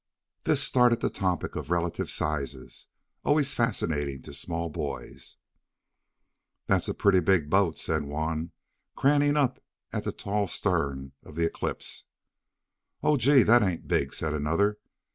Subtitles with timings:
[0.45, 2.87] This started the topic of relative sizes,
[3.23, 5.37] always fascinating to small boys.
[6.65, 8.51] "That's a pretty big boat," said one,
[8.95, 12.05] craning up at the tall stem of the Eclipse.
[13.03, 14.79] "Oh, gee, that ain't big!" said another.